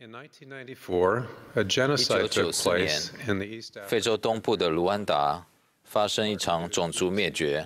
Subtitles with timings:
[0.00, 5.46] In 1994, a genocide took place in the East 非洲东部的卢安达
[5.84, 7.64] 发生一场种族灭绝，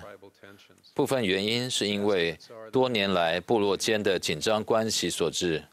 [0.93, 2.37] 部分原因是因为
[2.71, 5.63] 多年来部落间的紧张关系所致。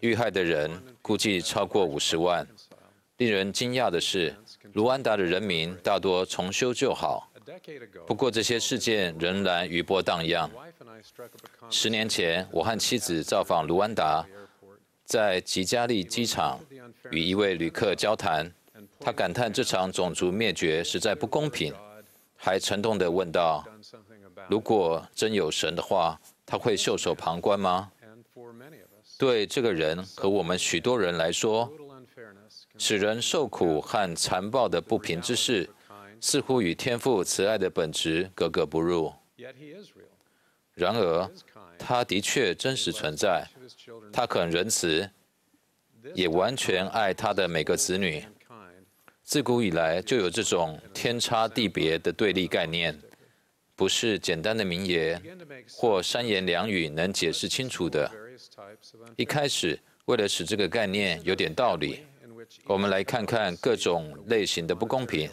[0.00, 2.44] 遇害的人估计超过五十万。
[3.18, 4.34] 令人惊讶的是，
[4.72, 7.30] 卢安达的人民大多重修旧好。
[8.04, 10.50] 不过，这些事件仍然余波荡漾。
[11.70, 14.26] 十年前，我和妻子造访卢安达，
[15.12, 16.58] 在吉加利机场
[17.10, 18.50] 与一位旅客交谈，
[18.98, 21.74] 他感叹这场种族灭绝实在不公平，
[22.34, 23.62] 还沉痛地问道
[24.48, 27.92] ：“如果真有神的话，他会袖手旁观吗？”
[29.20, 31.70] 对这个人和我们许多人来说，
[32.78, 35.68] 使人受苦和残暴的不平之事，
[36.22, 39.12] 似乎与天父慈爱的本质格格不入。
[40.74, 41.30] 然而，
[41.78, 43.46] 他的确真实存在，
[44.12, 45.08] 他很仁慈，
[46.14, 48.24] 也完全爱他的每个子女。
[49.22, 52.98] 自古以来就有这种天差地别的对立概念，
[53.76, 55.22] 不是简单的名言
[55.70, 58.10] 或三言两语能解释清楚的。
[59.16, 62.00] 一开始，为了使这个概念有点道理，
[62.64, 65.30] 我们来看看各种类型的不公平。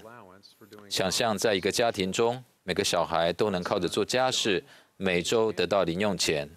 [0.88, 4.64] 想象在一个家庭中，每个小孩都能靠着做家事，
[5.02, 6.50] 每周得到零用钱。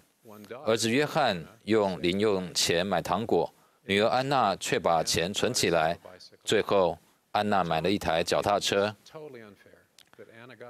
[0.65, 3.49] 儿子约翰用零用钱买糖果，
[3.85, 5.97] 女儿安娜却把钱存起来。
[6.43, 6.97] 最后，
[7.31, 8.93] 安娜买了一台脚踏车。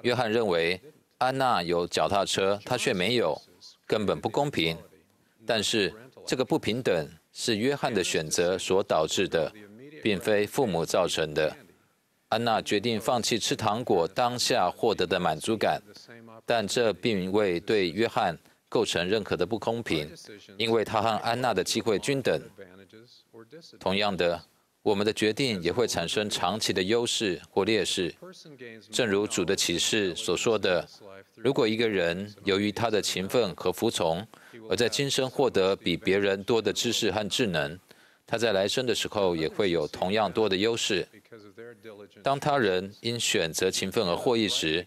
[0.03, 0.79] 约翰认为
[1.17, 3.35] 安娜有脚踏车，他却没有，
[3.87, 4.77] 根本不公平。
[5.43, 5.91] 但是，
[6.27, 9.51] 这个不平等是约翰的选择所导致的，
[10.03, 11.57] 并非父母造成的。
[12.33, 15.79] 安娜决定放弃吃糖果当下获得的满足感，
[16.47, 18.35] 但这并未对约翰
[18.67, 20.11] 构成任何的不公平，
[20.57, 22.41] 因为他和安娜的机会均等。
[23.79, 24.41] 同样的，
[24.81, 28.11] 我们的决定也会产生长期的优势或劣势。
[28.91, 30.83] 正如主的启示所说的，
[31.35, 34.25] 如果一个人由于他的勤奋和服从，
[34.67, 37.79] 而在今生获得比别人多的知识和智能，
[38.25, 41.07] 他在来生的时候也会有同样多的优势。
[42.21, 44.85] 当他人因选择勤奋而获益时，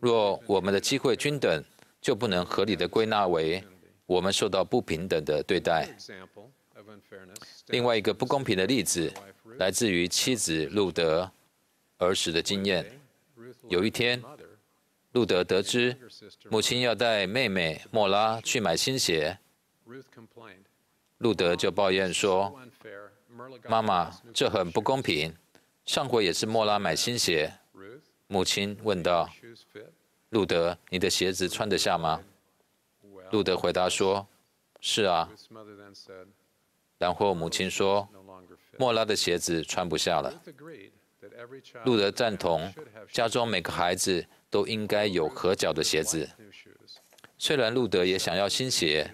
[0.00, 1.64] 若我们的机会均等，
[2.00, 3.62] 就不能合理的归纳为
[4.06, 5.88] 我们受到不平等的对待。
[7.68, 9.12] 另外一个不公平的例子
[9.58, 11.30] 来自于妻子路德
[11.98, 13.00] 儿时的经验。
[13.68, 14.20] 有一天，
[15.12, 15.96] 路德得知
[16.50, 19.38] 母亲要带妹妹莫拉去买新鞋，
[21.18, 22.60] 路德就抱怨说
[23.68, 25.32] ：“妈妈，这很不公平。
[25.84, 27.52] 上回也是莫拉买新鞋。”
[28.28, 29.28] 母亲问道
[30.30, 32.22] ：“路德，你的鞋子穿得下吗？”
[33.30, 34.26] 路德回答说
[34.80, 35.28] ：“是啊。”
[36.98, 38.08] 然后母亲说
[38.78, 40.32] ：“莫拉的鞋子穿不下了。”
[41.84, 42.72] 路德赞同，
[43.10, 46.28] 家中每个孩子都应该有合脚的鞋子。
[47.36, 49.10] 虽然路德也想要新鞋，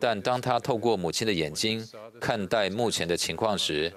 [0.00, 1.86] 但当他透过母亲的眼睛
[2.20, 3.92] 看待目前的情况时，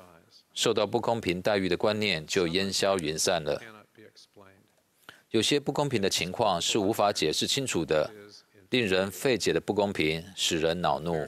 [0.54, 3.62] 受到不公平待遇的观念就烟消云散了。
[5.30, 8.12] 有些不公平的情况是无法解释清楚的，
[8.72, 11.28] 令人费解的不公平使人恼怒。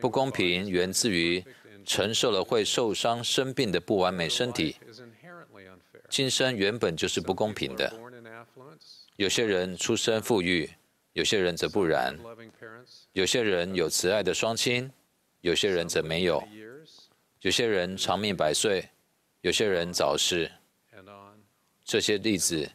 [0.00, 1.44] 不公平源自于
[1.84, 4.76] 承受了会受伤生病的不完美身体。
[6.08, 7.92] 今生原本就是不公平的。
[9.16, 10.70] 有些人出生富裕，
[11.12, 12.18] 有些人则不然。
[13.12, 14.90] 有些人有慈爱的双亲，
[15.42, 16.42] 有些人则没有。
[17.40, 18.86] 有些人长命百岁，
[19.40, 20.50] 有些人早逝。
[21.82, 22.70] 这些例子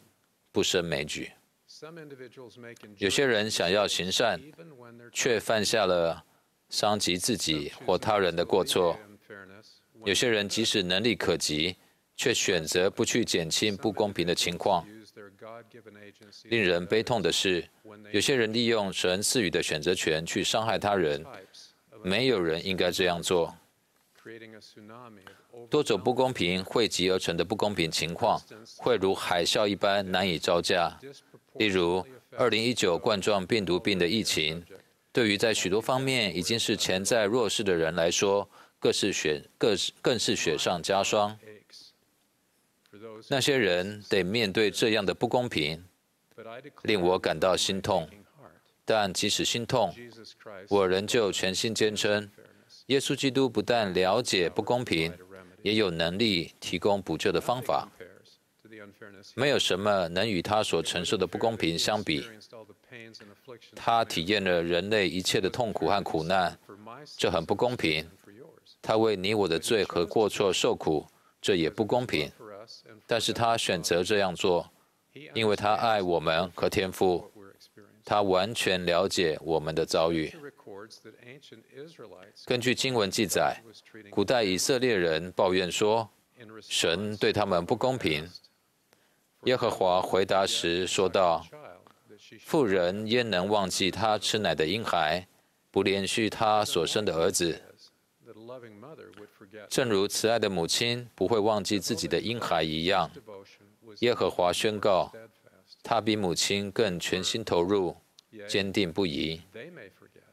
[0.51, 1.31] 不胜枚举。
[2.97, 4.41] 有些人想要行善，
[5.13, 6.25] 却犯下了
[6.69, 8.97] 伤及自己或他人的过错。
[10.03, 11.75] 有些人即使能力可及，
[12.17, 14.83] 却选择不去减轻不公平的情况。
[16.45, 17.63] 令人悲痛的是，
[18.11, 21.23] 有些人利用神赐予的选择权去伤害他人。
[22.03, 23.55] 没有人应该这样做。
[25.69, 28.41] 多种不公平汇集而成的不公平情况，
[28.77, 30.99] 会如海啸一般难以招架。
[31.53, 32.05] 例如
[32.37, 34.65] ，2019冠状病毒病的疫情，
[35.11, 38.49] 对于在许多方面已经是潜在弱势的人来说，
[38.79, 41.37] 更是雪更是更是雪上加霜。
[43.29, 45.83] 那些人得面对这样的不公平，
[46.83, 48.09] 令我感到心痛。
[48.83, 49.93] 但即使心痛，
[50.69, 52.29] 我仍旧全心坚称，
[52.87, 55.11] 耶稣基督不但了解不公平，
[55.63, 57.89] 也有能力提供补救的方法。
[59.33, 62.27] 没有什么能与他所承受的不公平相比。
[63.75, 66.57] 他体验了人类一切的痛苦和苦难，
[67.17, 68.07] 这很不公平。
[68.81, 71.07] 他为你我的罪和过错受苦，
[71.41, 72.31] 这也不公平。
[73.07, 74.69] 但是他选择这样做，
[75.33, 77.31] 因为他爱我们和天父，
[78.05, 80.31] 他完全了解我们的遭遇。
[82.45, 83.59] 根据经文记载，
[84.11, 86.07] 古代以色列人抱怨说，
[86.61, 88.29] 神对他们不公平。
[89.45, 91.45] 耶和华回答时说道
[92.41, 95.27] ：“妇人焉能忘记她吃奶的婴孩，
[95.71, 97.61] 不连续她所生的儿子？”
[99.69, 103.09] 正如慈爱的母亲不会忘记自己的婴孩一样，
[103.99, 105.11] 耶和华宣告，
[105.87, 107.95] 他比母亲更全心投入、
[108.47, 109.39] 坚定不移。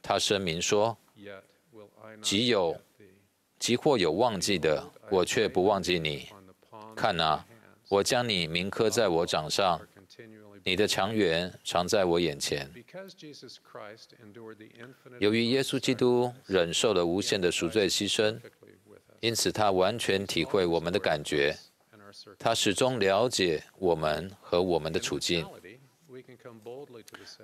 [0.00, 0.96] 他声明说
[2.22, 2.81] ：“即有，
[3.58, 6.26] 即或有忘记的，我却不忘记你。
[6.96, 7.46] 看啊，
[7.90, 9.78] 我将你铭刻在我掌上。”
[10.64, 12.70] 你的强援常在我眼前。
[15.19, 18.40] 由于耶稣基督忍受了无限的赎罪牺牲，
[19.20, 21.56] 因此他完全体会我们的感觉，
[22.38, 25.46] 他始终了解我们和我们的处境。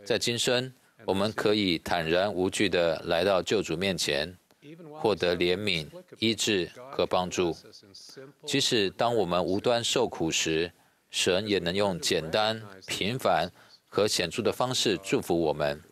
[0.05, 0.73] 在今生，
[1.05, 4.37] 我们可以坦然无惧地来到救主面前，
[4.93, 5.89] 获得怜悯、
[6.19, 7.57] 医治和帮助。
[8.45, 10.71] 即使当我们无端受苦时，
[11.11, 13.51] 神也能用简单、平凡
[13.87, 15.83] 和显著的方式祝福我们。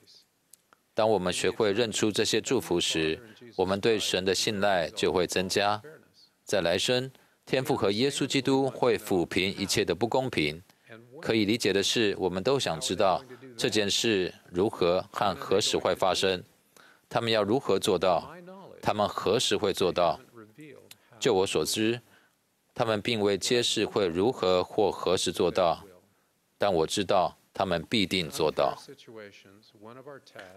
[0.92, 3.18] 当我们学会认出这些祝福时，
[3.56, 5.82] 我们对神的信赖就会增加。
[6.44, 7.10] 在来生，
[7.46, 10.60] 天父和耶稣基督会抚平一切的不公平。
[11.22, 13.24] 可以理解的是，我们都想知道
[13.56, 16.42] 这件事如何和何时会发生。
[17.08, 18.34] 他们要如何做到？
[18.82, 20.18] 他们何时会做到？
[21.20, 22.00] 就我所知。
[22.74, 25.82] 他们并未揭示会如何或何时做到，
[26.58, 28.76] 但我知道他们必定做到。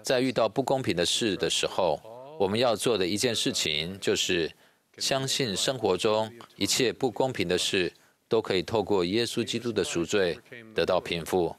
[0.04, 2.02] 在遇到不公平的事的时候，
[2.38, 4.52] 我们要做的一件事情就是
[5.00, 7.92] 相信生活中一切不公平的事
[8.28, 10.40] 都可以透过耶稣基督的赎罪
[10.76, 11.56] 得到平复。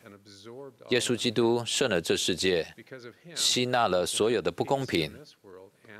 [0.90, 2.66] 耶稣基督胜了这世界，
[3.34, 5.12] 吸纳了所有的不公平。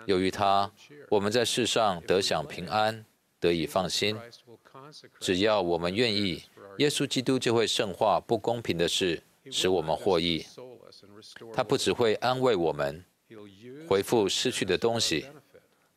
[0.07, 0.71] 由于他，
[1.09, 3.05] 我们在世上得享平安，
[3.39, 4.17] 得以放心。
[5.19, 6.43] 只要我们愿意，
[6.79, 10.45] 耶稣基督就会圣化不公平的事，使我们获益。
[11.53, 13.05] 他不只会安慰我们，
[13.89, 15.27] 恢复失去的东西，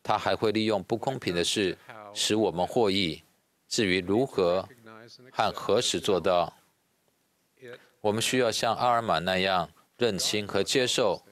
[0.03, 1.75] 他还会利用不公平的事，
[2.13, 3.23] 使我们获益。
[3.67, 4.67] 至于如何
[5.31, 6.53] 和何时做到，
[8.01, 11.23] 我们需要像阿尔玛那样认清和接受。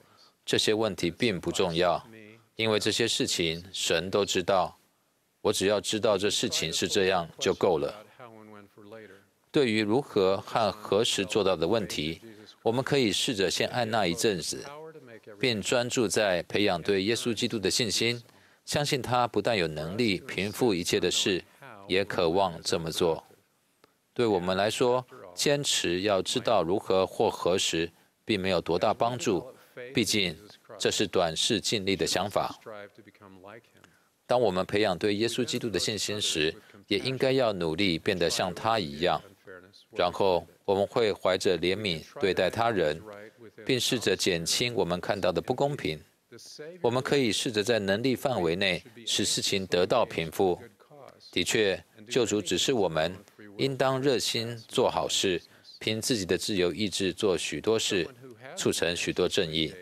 [0.44, 2.04] 这些问题并不重要，
[2.56, 4.76] 因为这些事情神都知道。
[5.40, 8.04] 我只要知道这事情是这样就够了。
[9.52, 12.20] 对于如何和何时做到的问题，
[12.62, 14.64] 我们可以试着先按捺一阵子，
[15.38, 18.20] 并专注在培养对耶稣基督的信心，
[18.64, 21.44] 相信他不但有能力平复一切的事，
[21.88, 23.24] 也渴望这么做。
[24.14, 25.04] 对我们来说，
[25.34, 27.90] 坚持要知道如何或何时，
[28.24, 29.54] 并没有多大帮助，
[29.94, 30.36] 毕竟
[30.78, 32.58] 这是短视尽力的想法。
[34.26, 36.54] 当我们培养对耶稣基督的信心时，
[36.86, 39.20] 也应该要努力变得像他一样。
[39.96, 43.02] 然后我们会怀着怜悯对待他人，
[43.66, 46.00] 并试着减轻我们看到的不公平。
[46.80, 50.60] 我们可以试着在能力范围内使事情得到平复。
[51.30, 53.16] 的确，救主指示我们
[53.58, 55.40] 应当热心做好事，
[55.78, 58.08] 凭自己的自由意志做许多事，
[58.56, 59.74] 促成许多正义。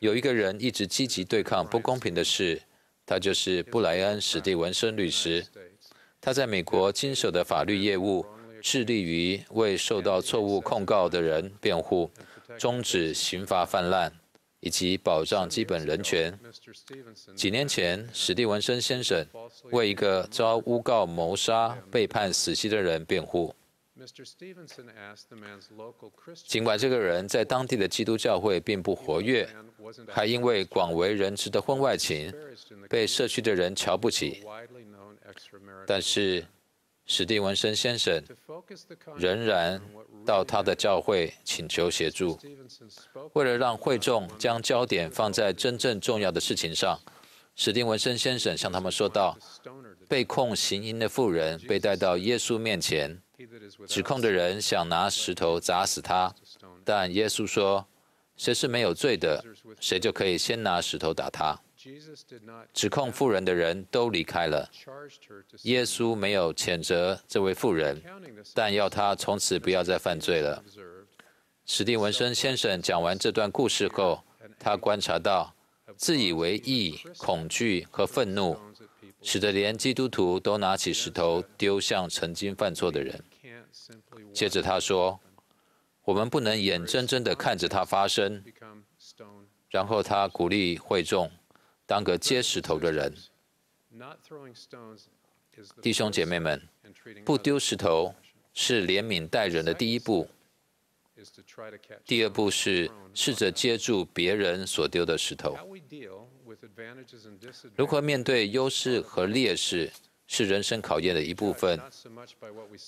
[0.00, 2.62] 有一个人一直积极对抗不公平的事。
[3.04, 5.44] 他就是布莱恩·史蒂文森律师。
[6.20, 8.24] 他在美国经手的法律业务，
[8.62, 12.10] 致力于为受到错误控告的人辩护，
[12.56, 14.12] 终止刑罚泛滥，
[14.62, 16.38] 以及保障基本人权。
[17.34, 19.26] 几年前，史蒂文森先生
[19.72, 23.54] 为一个遭诬告谋杀、被判死刑的人辩护。
[26.46, 29.48] 尽管这个人在当地的基督教会并不活跃，
[30.08, 32.32] 还因为广为人知的婚外情
[32.88, 34.44] 被社区的人瞧不起，
[35.86, 36.44] 但是
[37.14, 38.24] 史蒂文森先生
[39.18, 39.78] 仍然
[40.24, 42.38] 到他的教会请求协助。
[43.34, 46.98] 为了让会众将焦点放在真正重要的事情上，
[47.54, 49.36] 史蒂文森先生向他们说道
[50.08, 53.20] ：“被控行淫的妇人被带到耶稣面前。”
[53.86, 56.34] 指控的人想拿石头砸死他，
[56.82, 57.86] 但耶稣说
[58.38, 59.44] ：“谁是没有罪的，
[59.78, 61.60] 谁就可以先拿石头打他。”
[62.72, 64.70] 指控妇人的人都离开了。
[65.62, 68.02] 耶稣没有谴责这位妇人，
[68.54, 70.62] 但要他从此不要再犯罪了。
[71.64, 74.22] 史蒂文森先生讲完这段故事后，
[74.58, 75.54] 他观察到
[75.96, 78.56] 自以为义、恐惧和愤怒，
[79.22, 83.22] 使得连基督徒都拿起石头丢向曾经犯错的人。
[84.32, 85.20] 接着他说
[86.04, 88.42] ：“我们不能眼睁睁地看着它发生。”
[89.70, 91.30] 然后他鼓励会众
[91.86, 93.14] 当个接石头的人。
[95.82, 96.60] 弟兄姐妹们，
[97.24, 98.14] 不丢石头
[98.54, 100.28] 是怜悯待人的第一步。
[102.04, 105.56] 第二步是试着接住别人所丢的石头。
[107.76, 109.92] 如何面对优势和劣势，
[110.26, 111.80] 是人生考验的一部分。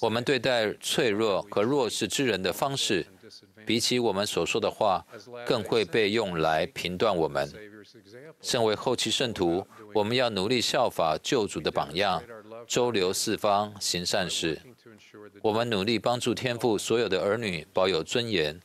[0.01, 3.07] 我们对待脆弱和弱势之人的方式，
[3.67, 5.05] 比起我们所说的话，
[5.47, 7.51] 更会被用来评断我们。
[8.41, 12.23] 身为后期圣徒，我们要努力效法救主的榜样，
[12.67, 14.59] 周流四方，行善事。
[15.43, 18.59] 我们努力帮助天父所有的儿女保有尊严，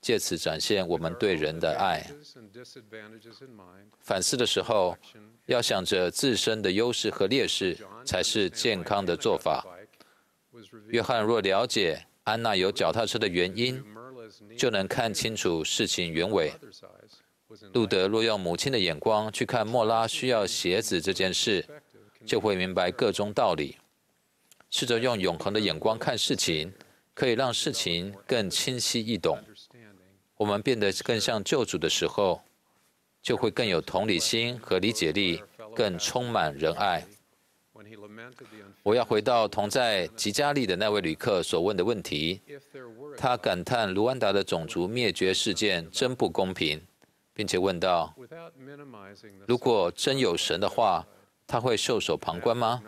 [0.00, 2.06] 借此展现我们对人的爱。
[4.00, 4.96] 反思的时候，
[5.46, 9.64] 要想着自身的优势和劣势，才是健康的做法。
[10.88, 13.82] 约翰若了解安娜有脚踏车的原因，
[14.56, 16.52] 就能看清楚事情原委。
[17.72, 21.64] 路德若用母亲的眼光去看莫拉需要鞋子这件事，
[22.24, 23.76] 就会明白个中道理。
[24.70, 26.72] 试着用永恒的眼光看事情，
[27.12, 29.38] 可以让事情更清晰易懂。
[30.36, 32.42] 我们变得更像救主的时候，
[33.24, 35.42] 就会更有同理心和理解力，
[35.74, 37.02] 更充满仁爱。
[38.82, 42.42] 我要回到同在吉加利的那位旅客所问的问题。
[43.16, 46.78] 他感叹卢安达的种族灭绝事件真不公平，
[47.32, 48.14] 并且问道：
[49.48, 51.06] 如果真有神的话，
[51.46, 52.82] 他会袖手旁观吗？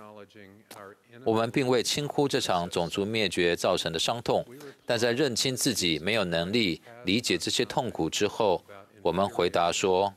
[1.24, 4.44] 我们并未轻忽这场种族灭绝造成的伤痛，
[4.84, 8.62] 但在认清自己没有能力理解这些痛苦之后，
[9.00, 10.12] 我们回答说：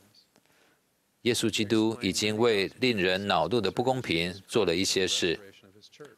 [1.23, 5.37] 耶稣基督已经为令人恼怒的不公平做了一些事。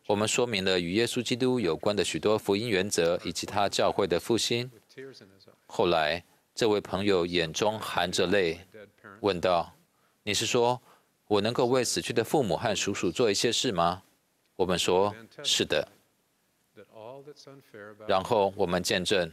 [0.08, 4.70] 我们说明了与耶稣基督有关的许多福音原则以及他教会的复兴。
[5.66, 8.60] 后来，这位朋友眼中含着泪，
[9.22, 9.76] 问道
[10.24, 10.80] ：“你是说，
[11.28, 14.04] 我能够为死去的父母和叔叔做一些事吗？”
[14.58, 15.88] 我们说：“是的。”
[18.08, 19.32] 然后我们见证，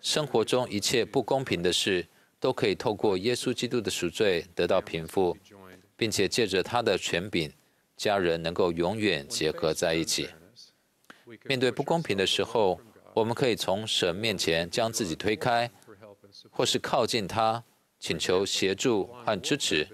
[0.00, 2.06] 生活中一切不公平的事
[2.40, 5.36] 都可以透过耶稣基督的赎罪得到平复，
[5.96, 7.52] 并且借着他的权柄，
[7.96, 10.28] 家人能够永远结合在一起。
[11.44, 12.80] 面对不公平的时候，
[13.14, 15.70] 我们可以从神面前将自己推开，
[16.50, 17.62] 或是靠近他，
[18.00, 19.86] 请求协助和支持。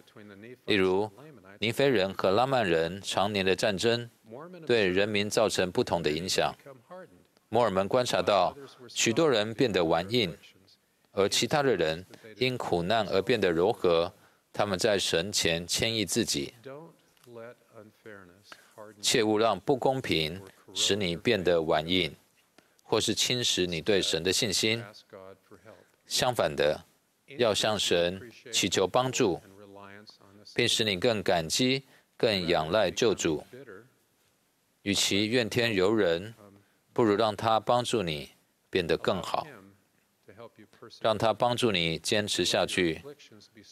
[0.65, 1.11] 例如，
[1.59, 4.09] 尼非人和拉曼人常年的战争。
[4.67, 6.53] 对人民造成不同的影响。
[7.49, 8.55] 摩尔门观察到，
[8.89, 10.37] 许多人变得顽硬，
[11.17, 12.05] 而其他的人
[12.37, 14.13] 因苦难而变得柔和。
[14.53, 16.55] 他们在神前谦抑自己。
[19.03, 20.41] 切勿让不公平
[20.73, 22.15] 使你变得顽硬，
[22.83, 24.83] 或是侵蚀你对神的信心。
[26.07, 26.83] 相反的，
[27.37, 29.39] 要向神祈求帮助，
[30.55, 31.85] 并使你更感激、
[32.17, 33.45] 更仰赖救主。
[34.81, 36.33] 与其怨天尤人，
[36.95, 38.31] 不如让他帮助你
[38.71, 39.47] 变得更好，
[41.01, 43.03] 让他帮助你坚持下去，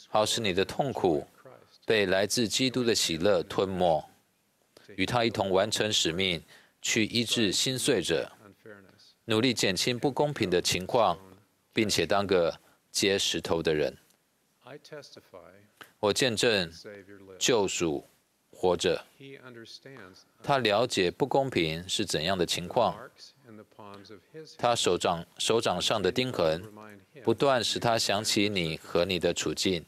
[0.09, 1.27] 好使你的痛苦
[1.87, 4.05] 被来自基督的喜乐吞没，
[4.97, 6.43] 与他一同完成使命，
[6.81, 8.31] 去医治心碎者，
[9.25, 11.19] 努力减轻不公平的情况，
[11.73, 12.59] 并且当个
[12.91, 13.97] 接石头的人。
[16.01, 16.73] 我见证
[17.39, 18.07] 救赎。
[18.57, 19.05] 活着，
[20.41, 22.97] 他了解不公平是怎样的情况。
[24.57, 26.63] 他手掌手掌上的钉痕，
[27.23, 29.85] 不断使他想起你和你的处境。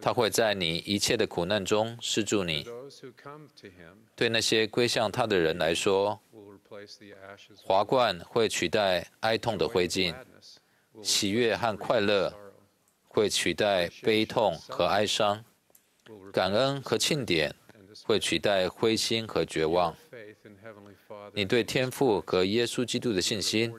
[0.00, 2.64] 他会在你一切的苦难中施助你。
[4.14, 6.20] 对那些归向他的人来说，
[7.64, 10.14] 华冠会取代哀痛的灰烬，
[11.02, 12.32] 喜悦和快乐
[13.08, 15.44] 会取代悲痛和哀伤。
[16.32, 17.52] 感恩和庆典
[18.04, 19.92] 会取代灰心和绝望。
[21.34, 23.72] 你对天父和耶稣基督的信心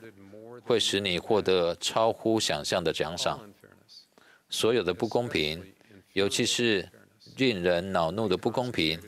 [0.62, 3.40] 会使你获得超乎想象的奖赏。
[4.50, 5.62] 所有的不公平，
[6.12, 6.88] 尤其是
[7.36, 9.00] 令人恼怒的不公平，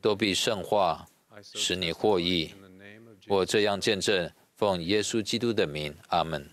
[0.00, 1.06] 都必圣化，
[1.42, 2.52] 使你获益。
[3.28, 6.48] 我这样见证，奉耶稣基督的名，阿门。